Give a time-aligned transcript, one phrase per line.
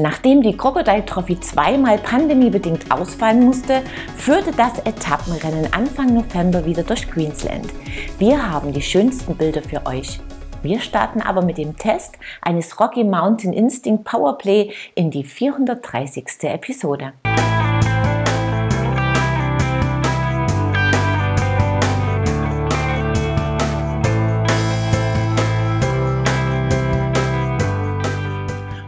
[0.00, 3.80] Nachdem die Crocodile Trophy zweimal pandemiebedingt ausfallen musste,
[4.16, 7.66] führte das Etappenrennen Anfang November wieder durch Queensland.
[8.18, 10.18] Wir haben die schönsten Bilder für euch.
[10.62, 16.26] Wir starten aber mit dem Test eines Rocky Mountain Instinct Powerplay in die 430.
[16.42, 17.12] Episode.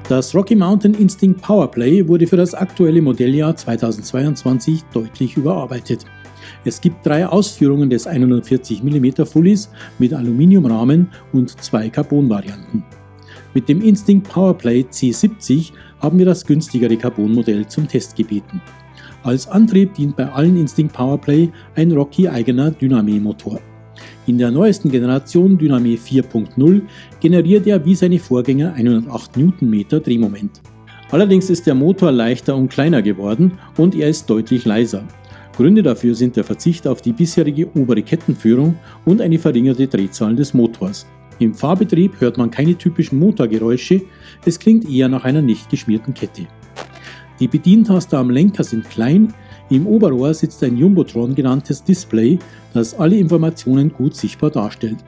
[0.09, 6.05] Das Rocky Mountain Instinct Powerplay wurde für das aktuelle Modelljahr 2022 deutlich überarbeitet.
[6.65, 12.85] Es gibt drei Ausführungen des 140 mm Fullies mit Aluminiumrahmen und zwei Carbon-Varianten.
[13.53, 18.63] Mit dem Instinct Powerplay C70 haben wir das günstigere Carbon-Modell zum Test gebeten.
[19.25, 23.59] Als Antrieb dient bei allen Instinct Powerplay ein Rocky-eigener Dyname-Motor.
[24.27, 26.83] In der neuesten Generation Dyname 4.0
[27.21, 30.63] generiert er wie seine Vorgänger 108 Newtonmeter Drehmoment.
[31.13, 35.05] Allerdings ist der Motor leichter und kleiner geworden und er ist deutlich leiser.
[35.57, 38.75] Gründe dafür sind der Verzicht auf die bisherige obere Kettenführung
[39.05, 41.07] und eine verringerte Drehzahl des Motors.
[41.39, 44.03] Im Fahrbetrieb hört man keine typischen Motorgeräusche,
[44.45, 46.49] es klingt eher nach einer nicht geschmierten Kette.
[47.39, 49.33] Die Bedientaster am Lenker sind klein,
[49.69, 52.39] im Oberrohr sitzt ein Jumbotron genanntes Display,
[52.77, 54.99] das alle Informationen gut sichtbar darstellt.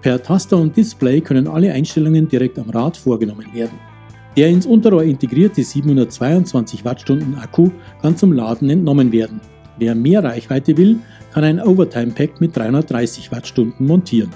[0.00, 3.78] Per Taster und Display können alle Einstellungen direkt am Rad vorgenommen werden.
[4.36, 9.40] Der ins Unterrohr integrierte 722 Wattstunden Akku kann zum Laden entnommen werden.
[9.78, 10.98] Wer mehr Reichweite will,
[11.32, 14.30] kann ein Overtime Pack mit 330 Wattstunden montieren.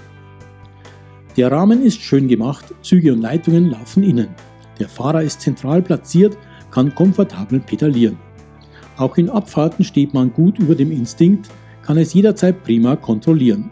[1.37, 4.29] Der Rahmen ist schön gemacht, Züge und Leitungen laufen innen.
[4.79, 6.37] Der Fahrer ist zentral platziert,
[6.71, 8.19] kann komfortabel pedalieren.
[8.97, 11.51] Auch in Abfahrten steht man gut über dem Instinkt,
[11.87, 13.71] kann es jederzeit prima kontrollieren.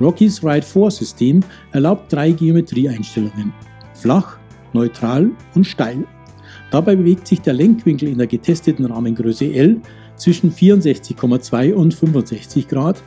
[0.00, 1.40] Rockys Ride 4 System
[1.72, 3.52] erlaubt drei Geometrieeinstellungen:
[3.94, 4.38] flach,
[4.72, 6.06] neutral und steil.
[6.70, 9.80] Dabei bewegt sich der Lenkwinkel in der getesteten Rahmengröße L
[10.16, 13.02] zwischen 64,2 und 65 Grad,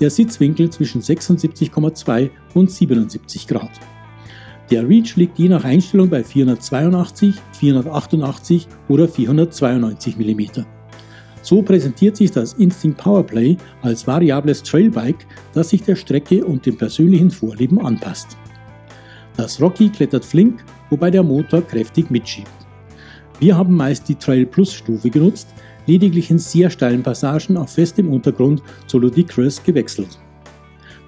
[0.00, 3.70] der Sitzwinkel zwischen 76,2 und 77 Grad.
[4.70, 10.77] Der Reach liegt je nach Einstellung bei 482, 488 oder 492 mm.
[11.48, 16.76] So präsentiert sich das Instinct Powerplay als variables Trailbike, das sich der Strecke und dem
[16.76, 18.36] persönlichen Vorlieben anpasst.
[19.34, 22.50] Das Rocky klettert flink, wobei der Motor kräftig mitschiebt.
[23.40, 25.48] Wir haben meist die Trail Plus Stufe genutzt,
[25.86, 30.18] lediglich in sehr steilen Passagen auf festem Untergrund zu Ludicrous gewechselt.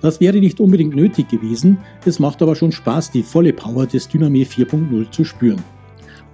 [0.01, 1.77] Das wäre nicht unbedingt nötig gewesen,
[2.07, 5.63] es macht aber schon Spaß, die volle Power des Dyname 4.0 zu spüren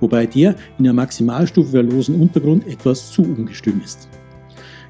[0.00, 4.08] wobei der in der Maximalstufe für losen Untergrund etwas zu ungestüm ist.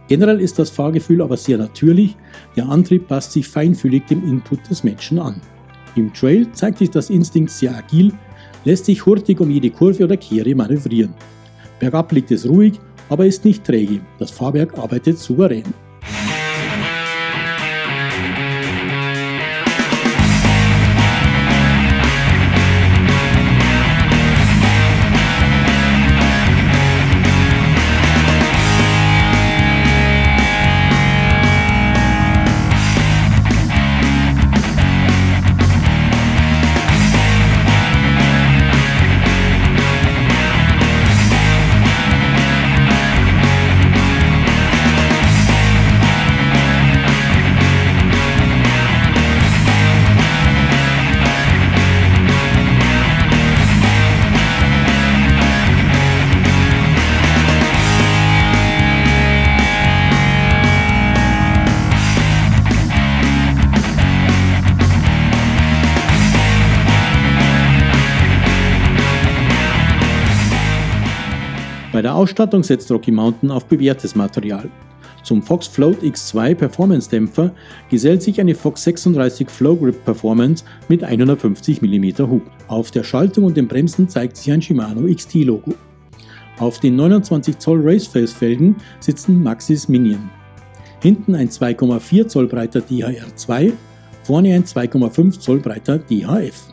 [0.09, 2.17] Generell ist das Fahrgefühl aber sehr natürlich,
[2.57, 5.41] der Antrieb passt sich feinfühlig dem Input des Menschen an.
[5.97, 8.13] Im Trail zeigt sich das Instinkt sehr agil,
[8.65, 11.15] lässt sich hurtig um jede Kurve oder Kehre manövrieren.
[11.81, 12.79] Bergab liegt es ruhig,
[13.09, 15.65] aber ist nicht träge, das Fahrwerk arbeitet souverän.
[72.17, 74.71] Ausstattung setzt Rocky Mountain auf bewährtes Material.
[75.23, 77.53] Zum Fox Float X2 Performance Dämpfer
[77.91, 82.43] gesellt sich eine Fox 36 Flow Grip Performance mit 150 mm Hub.
[82.69, 85.75] Auf der Schaltung und den Bremsen zeigt sich ein Shimano XT Logo.
[86.59, 90.31] Auf den 29 Zoll Raceface Felgen sitzen Maxis Minion.
[91.03, 93.73] Hinten ein 2,4 Zoll breiter DHR2,
[94.23, 96.73] vorne ein 2,5 Zoll breiter DHF.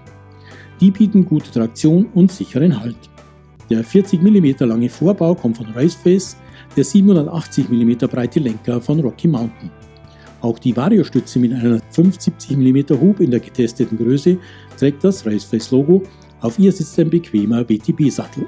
[0.79, 3.12] Die bieten gute Traktion und sicheren Halt.
[3.73, 6.37] Der 40 mm lange Vorbau kommt von Raceface,
[6.77, 9.71] der 780 mm breite Lenker von Rocky Mountain.
[10.41, 14.37] Auch die Variostütze mit einer 75 mm Hub in der getesteten Größe
[14.77, 16.03] trägt das Raceface-Logo,
[16.41, 18.45] auf ihr sitzt ein bequemer WTB-Sattel.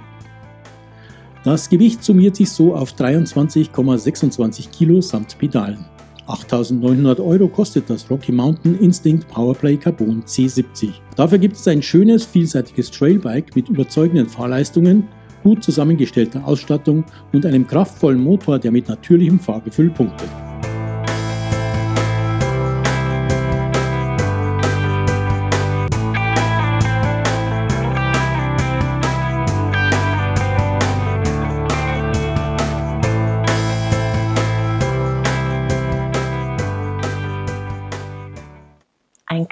[1.44, 5.86] Das Gewicht summiert sich so auf 23,26 Kilo samt Pedalen.
[6.28, 10.90] 8.900 Euro kostet das Rocky Mountain Instinct Powerplay Carbon C70.
[11.16, 15.08] Dafür gibt es ein schönes, vielseitiges Trailbike mit überzeugenden Fahrleistungen,
[15.44, 20.45] gut zusammengestellter Ausstattung und einem kraftvollen Motor, der mit natürlichem Fahrgefühl punktet.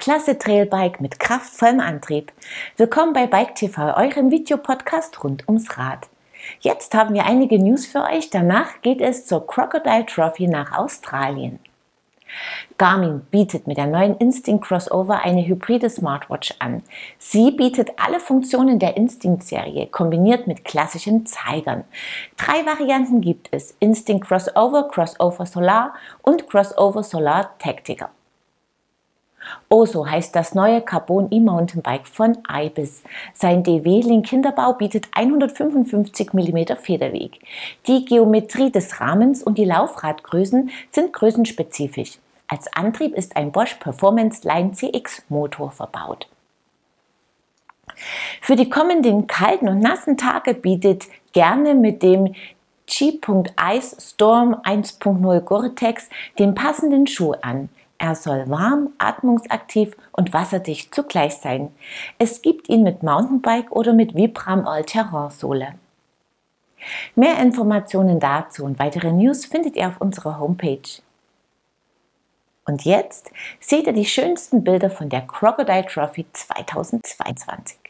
[0.04, 2.30] Klasse Trailbike mit kraftvollem Antrieb.
[2.76, 6.10] Willkommen bei Bike TV, eurem Videopodcast rund ums Rad.
[6.60, 8.28] Jetzt haben wir einige News für euch.
[8.28, 11.58] Danach geht es zur Crocodile Trophy nach Australien.
[12.76, 16.82] Garmin bietet mit der neuen Instinct Crossover eine hybride Smartwatch an.
[17.16, 21.84] Sie bietet alle Funktionen der Instinct-Serie, kombiniert mit klassischen Zeigern.
[22.36, 28.10] Drei Varianten gibt es: Instinct Crossover, Crossover Solar und Crossover Solar Tactical.
[29.68, 33.02] Oso heißt das neue Carbon E-Mountainbike von Ibis.
[33.32, 37.40] Sein DW-Link-Hinterbau bietet 155 mm Federweg.
[37.86, 42.18] Die Geometrie des Rahmens und die Laufradgrößen sind größenspezifisch.
[42.46, 46.28] Als Antrieb ist ein Bosch Performance Line CX Motor verbaut.
[48.40, 52.34] Für die kommenden kalten und nassen Tage bietet gerne mit dem
[52.86, 57.70] G.Ice Storm 1.0 Gore-Tex den passenden Schuh an.
[57.98, 61.70] Er soll warm, atmungsaktiv und wasserdicht zugleich sein.
[62.18, 65.74] Es gibt ihn mit Mountainbike oder mit Vibram All-Terrain Sohle.
[67.14, 71.02] Mehr Informationen dazu und weitere News findet ihr auf unserer Homepage.
[72.66, 73.30] Und jetzt
[73.60, 77.83] seht ihr die schönsten Bilder von der Crocodile Trophy 2022.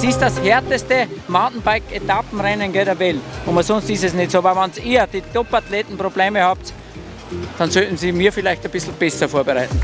[0.00, 3.18] Es ist das härteste Mountainbike-Etappenrennen der Welt.
[3.44, 4.38] Und sonst ist es nicht so.
[4.38, 6.72] Aber wenn ihr die Top-Athleten Probleme habt,
[7.58, 9.76] dann sollten Sie mir vielleicht ein bisschen besser vorbereiten.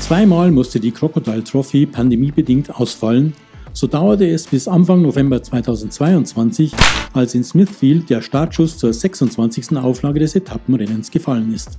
[0.00, 3.34] Zweimal musste die Crocodile Trophy pandemiebedingt ausfallen.
[3.72, 6.72] So dauerte es bis Anfang November 2022,
[7.12, 9.76] als in Smithfield der Startschuss zur 26.
[9.76, 11.78] Auflage des Etappenrennens gefallen ist.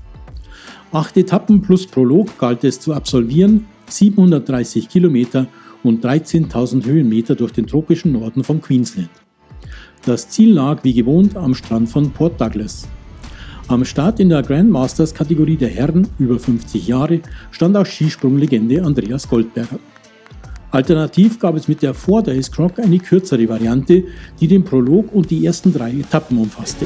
[0.93, 5.47] Acht Etappen plus Prolog galt es zu absolvieren 730 Kilometer
[5.87, 9.09] und 13.000 Höhenmeter durch den tropischen Norden von Queensland.
[10.05, 12.87] Das Ziel lag wie gewohnt am Strand von Port Douglas.
[13.67, 19.79] Am Start in der Grandmasters-Kategorie der Herren über 50 Jahre stand auch Skisprunglegende Andreas Goldberger.
[20.69, 24.03] Alternativ gab es mit der Four Days Croc eine kürzere Variante,
[24.39, 26.85] die den Prolog und die ersten drei Etappen umfasste.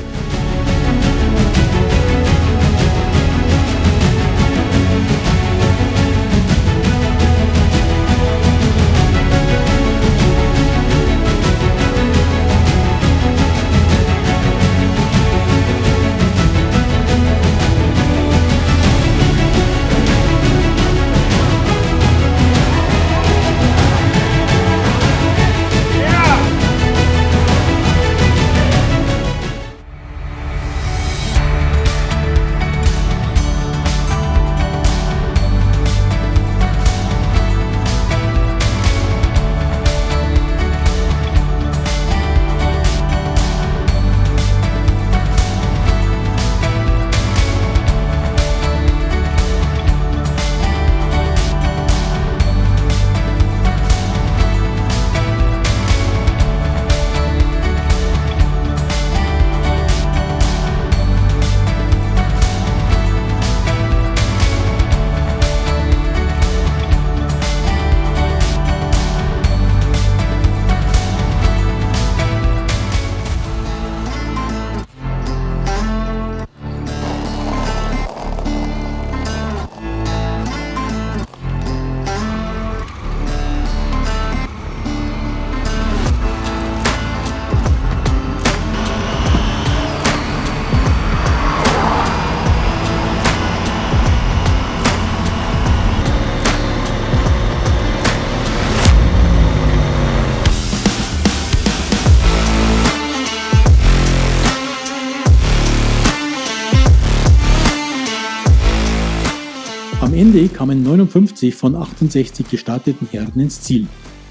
[110.13, 113.87] Ende kamen 59 von 68 gestarteten Herden ins Ziel.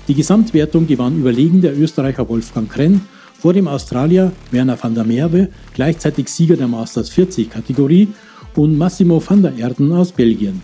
[0.09, 3.03] Die Gesamtwertung gewann überlegen der Österreicher Wolfgang Krenn
[3.39, 8.09] vor dem Australier Werner van der Merwe, gleichzeitig Sieger der Masters 40 Kategorie,
[8.57, 10.61] und Massimo van der Erden aus Belgien.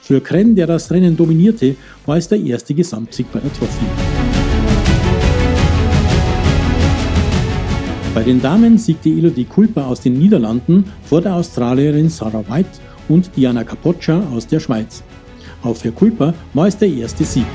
[0.00, 1.76] Für Krenn, der das Rennen dominierte,
[2.06, 3.84] war es der erste Gesamtsieg bei der Trophy.
[8.14, 13.34] Bei den Damen siegte Elodie Kulpa aus den Niederlanden vor der Australierin Sarah White und
[13.36, 15.02] Diana Capoccia aus der Schweiz.
[15.62, 17.46] Auch für Kulpa war es der erste Sieg.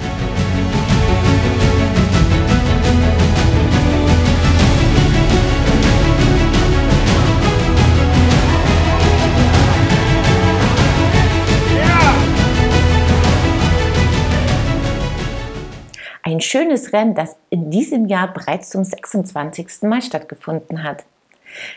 [16.26, 19.84] Ein schönes Rennen, das in diesem Jahr bereits zum 26.
[19.84, 21.04] Mal stattgefunden hat.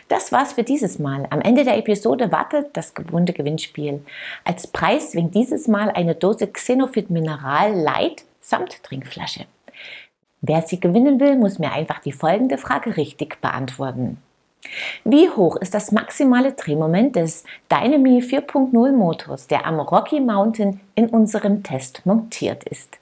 [0.07, 1.27] Das war's für dieses Mal.
[1.29, 4.03] Am Ende der Episode wartet das gewohnte Gewinnspiel.
[4.43, 9.45] Als Preis winkt dieses Mal eine Dose Xenofit Mineral Light samt Trinkflasche.
[10.41, 14.17] Wer sie gewinnen will, muss mir einfach die folgende Frage richtig beantworten.
[15.03, 21.07] Wie hoch ist das maximale Drehmoment des Dynami 4.0 Motors, der am Rocky Mountain in
[21.09, 22.97] unserem Test montiert ist?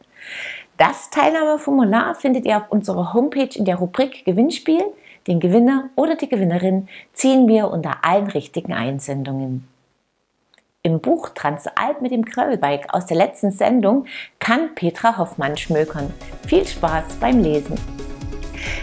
[0.77, 4.83] Das Teilnahmeformular findet ihr auf unserer Homepage in der Rubrik Gewinnspiel.
[5.27, 9.67] Den Gewinner oder die Gewinnerin ziehen wir unter allen richtigen Einsendungen.
[10.83, 14.05] Im Buch Transalp mit dem Gravelbike aus der letzten Sendung
[14.37, 16.13] kann Petra Hoffmann schmökern.
[16.47, 17.75] Viel Spaß beim Lesen!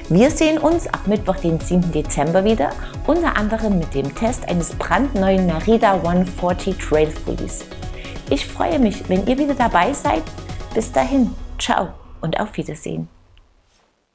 [0.08, 1.92] Wir sehen uns ab Mittwoch, den 7.
[1.92, 2.70] Dezember wieder,
[3.06, 7.64] unter anderem mit dem Test eines brandneuen Merida 140 Trail Fullies.
[8.30, 10.24] Ich freue mich, wenn ihr wieder dabei seid.
[10.74, 13.08] Bis dahin, ciao und auf Wiedersehen.